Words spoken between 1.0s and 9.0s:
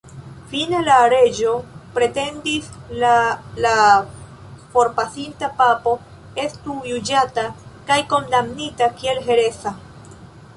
reĝo pretendis la la forpasinta papo estu juĝata kaj kondamnita